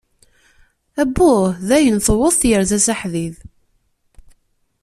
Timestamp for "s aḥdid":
2.85-3.35